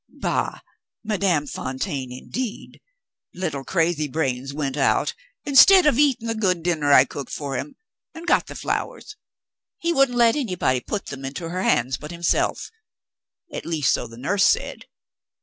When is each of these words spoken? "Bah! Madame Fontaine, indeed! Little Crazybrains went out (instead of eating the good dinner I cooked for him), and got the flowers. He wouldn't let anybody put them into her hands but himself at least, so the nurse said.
"Bah! 0.09 0.61
Madame 1.03 1.45
Fontaine, 1.45 2.11
indeed! 2.11 2.81
Little 3.35 3.63
Crazybrains 3.63 4.51
went 4.51 4.75
out 4.75 5.13
(instead 5.45 5.85
of 5.85 5.99
eating 5.99 6.27
the 6.27 6.33
good 6.33 6.63
dinner 6.63 6.91
I 6.91 7.05
cooked 7.05 7.31
for 7.31 7.55
him), 7.55 7.75
and 8.15 8.25
got 8.25 8.47
the 8.47 8.55
flowers. 8.55 9.15
He 9.77 9.93
wouldn't 9.93 10.17
let 10.17 10.35
anybody 10.35 10.79
put 10.79 11.05
them 11.05 11.23
into 11.23 11.49
her 11.49 11.61
hands 11.61 11.97
but 11.97 12.09
himself 12.09 12.71
at 13.53 13.63
least, 13.63 13.93
so 13.93 14.07
the 14.07 14.17
nurse 14.17 14.43
said. 14.43 14.85